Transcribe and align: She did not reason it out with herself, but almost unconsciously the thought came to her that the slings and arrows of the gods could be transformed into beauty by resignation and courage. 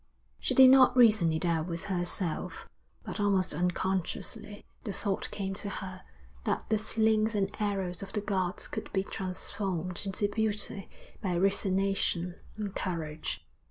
She 0.39 0.55
did 0.55 0.71
not 0.71 0.97
reason 0.97 1.31
it 1.31 1.45
out 1.45 1.67
with 1.67 1.83
herself, 1.83 2.67
but 3.03 3.19
almost 3.19 3.53
unconsciously 3.53 4.65
the 4.83 4.91
thought 4.91 5.29
came 5.29 5.53
to 5.53 5.69
her 5.69 6.01
that 6.43 6.67
the 6.69 6.79
slings 6.79 7.35
and 7.35 7.55
arrows 7.59 8.01
of 8.01 8.11
the 8.11 8.21
gods 8.21 8.67
could 8.67 8.91
be 8.93 9.03
transformed 9.03 10.01
into 10.03 10.27
beauty 10.27 10.89
by 11.21 11.37
resignation 11.37 12.33
and 12.57 12.73
courage. 12.73 13.45